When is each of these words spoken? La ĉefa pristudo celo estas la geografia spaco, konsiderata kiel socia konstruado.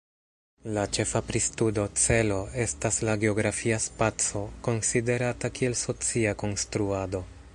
La 0.77 0.83
ĉefa 0.97 1.19
pristudo 1.25 1.83
celo 2.03 2.37
estas 2.63 2.97
la 3.09 3.15
geografia 3.25 3.79
spaco, 3.85 4.43
konsiderata 4.69 5.55
kiel 5.59 5.79
socia 5.85 6.37
konstruado. 6.45 7.25